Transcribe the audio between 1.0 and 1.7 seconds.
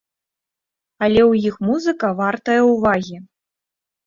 Але ў іх